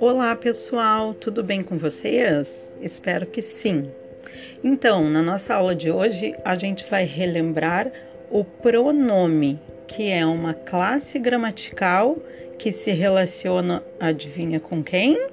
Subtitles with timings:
[0.00, 2.72] Olá pessoal, tudo bem com vocês?
[2.80, 3.90] Espero que sim.
[4.64, 7.92] Então, na nossa aula de hoje, a gente vai relembrar
[8.30, 12.16] o pronome, que é uma classe gramatical
[12.58, 15.28] que se relaciona, adivinha com quem?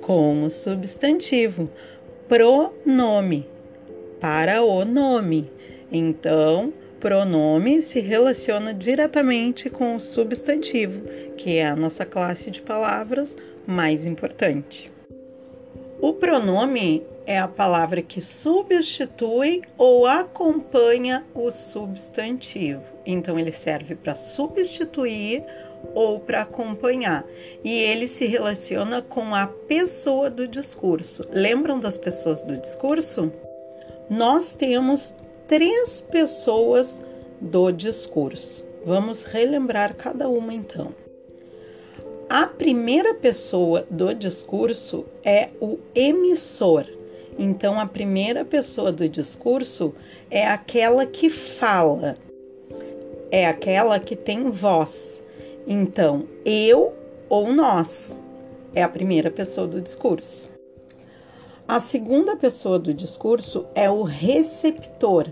[0.00, 1.68] Com o substantivo.
[2.28, 3.46] Pronome,
[4.20, 5.50] para o nome.
[5.90, 11.02] Então, pronome se relaciona diretamente com o substantivo,
[11.36, 14.90] que é a nossa classe de palavras mais importante.
[16.00, 22.82] O pronome é a palavra que substitui ou acompanha o substantivo.
[23.04, 25.44] Então, ele serve para substituir
[25.94, 27.24] ou para acompanhar.
[27.64, 31.26] E ele se relaciona com a pessoa do discurso.
[31.30, 33.32] Lembram das pessoas do discurso?
[34.08, 35.12] Nós temos
[35.48, 37.02] três pessoas
[37.40, 38.64] do discurso.
[38.84, 40.94] Vamos relembrar cada uma então.
[42.28, 46.84] A primeira pessoa do discurso é o emissor.
[47.38, 49.94] Então, a primeira pessoa do discurso
[50.30, 52.16] é aquela que fala,
[53.30, 55.22] é aquela que tem voz.
[55.66, 56.92] Então, eu
[57.28, 58.18] ou nós
[58.74, 60.57] é a primeira pessoa do discurso.
[61.68, 65.26] A segunda pessoa do discurso é o receptor.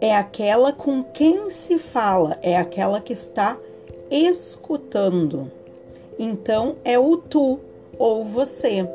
[0.00, 3.58] É aquela com quem se fala, é aquela que está
[4.08, 5.50] escutando.
[6.16, 7.58] Então é o tu
[7.98, 8.88] ou você.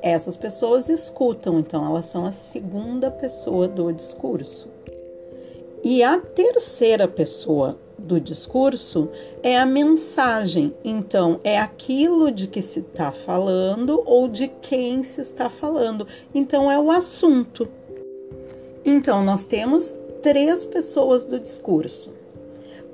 [0.00, 4.68] Essas pessoas escutam, então elas são a segunda pessoa do discurso.
[5.82, 9.08] E a terceira pessoa do discurso
[9.42, 15.20] é a mensagem, então é aquilo de que se está falando ou de quem se
[15.20, 17.68] está falando, então é o assunto.
[18.84, 22.12] Então nós temos três pessoas do discurso.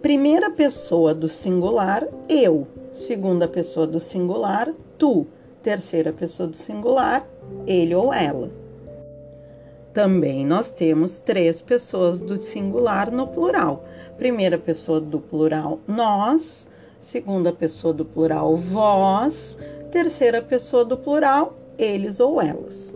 [0.01, 5.27] Primeira pessoa do singular, eu segunda pessoa do singular, tu,
[5.63, 7.27] terceira pessoa do singular,
[7.67, 8.51] ele ou ela.
[9.93, 13.85] Também nós temos três pessoas do singular no plural.
[14.17, 16.67] Primeira pessoa do plural, nós,
[17.01, 19.57] segunda pessoa do plural, vós,
[19.91, 22.95] terceira pessoa do plural, eles ou elas.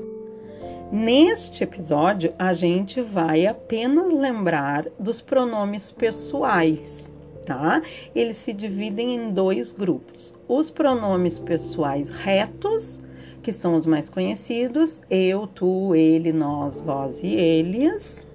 [0.91, 7.11] Neste episódio, a gente vai apenas lembrar dos pronomes pessoais
[7.47, 7.81] tá?
[8.15, 12.99] Eles se dividem em dois grupos: os pronomes pessoais retos,
[13.47, 18.27] que são os mais conhecidos, eu, tu, ele, nós, vós e eles,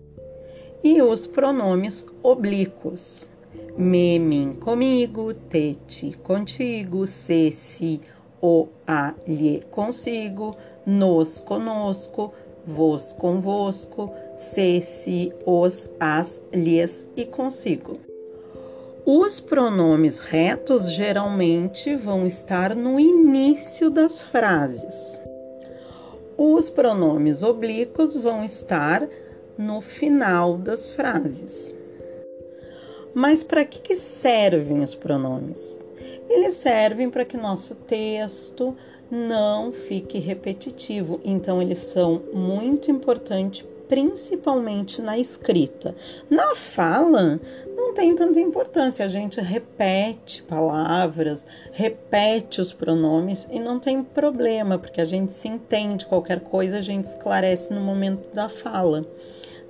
[0.82, 3.28] e os pronomes oblíquos,
[3.78, 8.00] me, mim, comigo, te, ti, contigo, se, si,
[8.42, 10.56] o, a, lhe, consigo,
[10.86, 12.34] nos, conosco,
[12.66, 18.11] vos, convosco, se, si, os, as, lhes e consigo.
[19.06, 25.20] Os pronomes retos geralmente vão estar no início das frases.
[26.38, 29.08] Os pronomes oblíquos vão estar
[29.58, 31.76] no final das frases.
[33.12, 35.80] Mas para que, que servem os pronomes?
[36.30, 38.78] Eles servem para que nosso texto
[39.10, 45.94] não fique repetitivo, então eles são muito importantes principalmente na escrita.
[46.30, 47.38] Na fala,
[47.76, 49.04] não tem tanta importância.
[49.04, 55.50] A gente repete palavras, repete os pronomes e não tem problema, porque a gente se
[55.50, 56.06] entende.
[56.06, 59.06] Qualquer coisa a gente esclarece no momento da fala.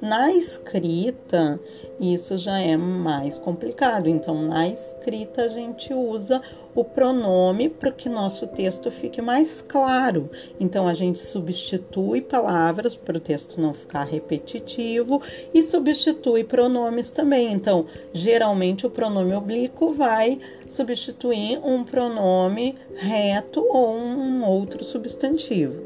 [0.01, 1.59] Na escrita,
[1.99, 4.09] isso já é mais complicado.
[4.09, 6.41] Então, na escrita, a gente usa
[6.73, 10.27] o pronome para que nosso texto fique mais claro.
[10.59, 15.21] Então, a gente substitui palavras para o texto não ficar repetitivo
[15.53, 17.53] e substitui pronomes também.
[17.53, 25.79] Então, geralmente, o pronome oblíquo vai substituir um pronome reto ou um outro substantivo.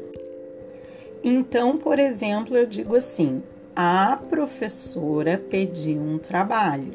[1.22, 3.42] Então, por exemplo, eu digo assim:
[3.78, 6.92] a professora pediu um trabalho.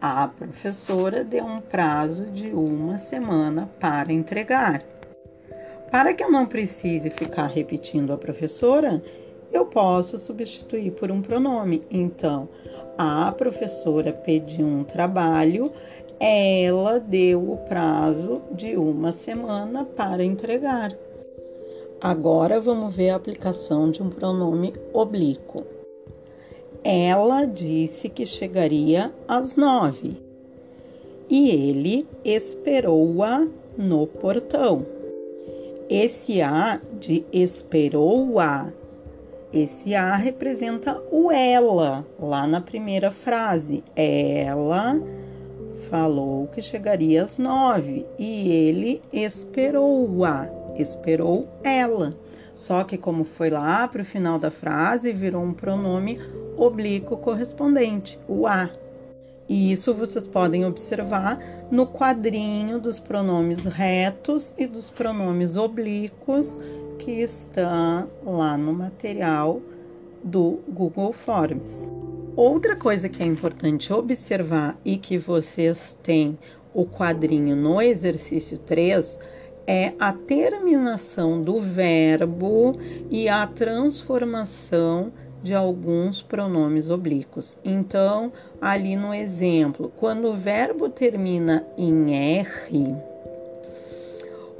[0.00, 4.82] A professora deu um prazo de uma semana para entregar.
[5.88, 9.00] Para que eu não precise ficar repetindo a professora,
[9.52, 11.84] eu posso substituir por um pronome.
[11.88, 12.48] Então,
[12.98, 15.70] a professora pediu um trabalho,
[16.18, 20.92] ela deu o prazo de uma semana para entregar.
[22.00, 25.79] Agora vamos ver a aplicação de um pronome oblíquo.
[26.82, 30.30] Ela disse que chegaria às nove
[31.28, 33.46] e ele esperou-a
[33.78, 34.84] no portão.
[35.88, 38.68] Esse A de esperou-a
[39.52, 43.82] Esse a representa o ela, lá na primeira frase.
[43.96, 45.00] Ela
[45.90, 52.14] falou que chegaria às nove e ele esperou-a, esperou ela.
[52.54, 56.18] Só que, como foi lá para o final da frase, virou um pronome
[56.56, 58.70] oblíquo correspondente, o a.
[59.48, 61.38] E isso vocês podem observar
[61.70, 66.56] no quadrinho dos pronomes retos e dos pronomes oblíquos
[66.98, 69.60] que está lá no material
[70.22, 71.90] do Google Forms.
[72.36, 76.38] Outra coisa que é importante observar e que vocês têm
[76.72, 79.18] o quadrinho no exercício 3
[79.66, 82.78] é a terminação do verbo
[83.10, 87.58] e a transformação de alguns pronomes oblíquos.
[87.64, 92.96] Então, ali no exemplo, quando o verbo termina em R,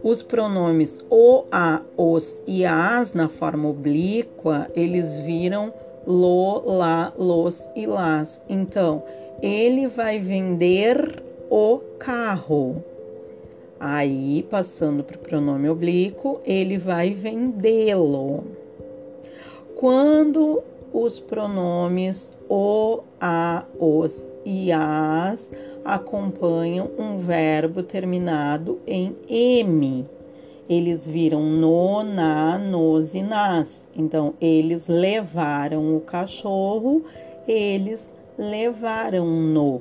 [0.02, 5.72] os pronomes o, a, os e as na forma oblíqua, eles viram
[6.06, 8.40] lo, lá, los e las.
[8.48, 9.02] Então,
[9.42, 12.82] ele vai vender o carro.
[13.78, 18.59] Aí, passando para o pronome oblíquo, ele vai vendê-lo.
[19.80, 20.62] Quando
[20.92, 25.50] os pronomes o, a, os e as
[25.82, 30.06] acompanham um verbo terminado em M.
[30.68, 33.88] Eles viram no, na, nos e nas.
[33.96, 37.02] Então, eles levaram o cachorro,
[37.48, 39.80] eles levaram no.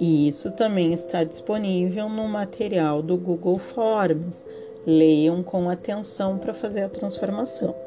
[0.00, 4.44] E isso também está disponível no material do Google Forms.
[4.84, 7.85] Leiam com atenção para fazer a transformação.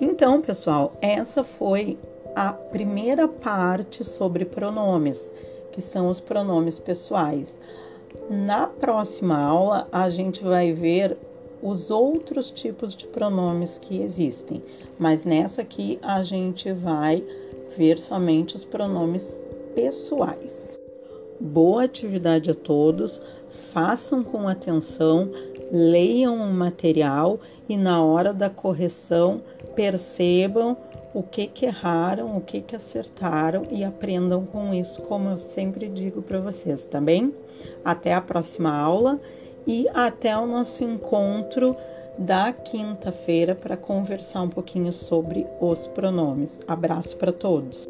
[0.00, 1.98] Então, pessoal, essa foi
[2.34, 5.32] a primeira parte sobre pronomes,
[5.72, 7.58] que são os pronomes pessoais.
[8.28, 11.16] Na próxima aula, a gente vai ver
[11.62, 14.62] os outros tipos de pronomes que existem,
[14.98, 17.24] mas nessa aqui a gente vai
[17.76, 19.38] ver somente os pronomes
[19.74, 20.78] pessoais.
[21.40, 23.20] Boa atividade a todos,
[23.72, 25.30] façam com atenção,
[25.70, 29.42] leiam o material e na hora da correção
[29.74, 30.76] percebam
[31.12, 35.88] o que, que erraram, o que, que acertaram e aprendam com isso, como eu sempre
[35.88, 37.32] digo para vocês, tá bem?
[37.84, 39.18] Até a próxima aula
[39.66, 41.76] e até o nosso encontro
[42.18, 46.60] da quinta-feira para conversar um pouquinho sobre os pronomes.
[46.66, 47.86] Abraço para todos!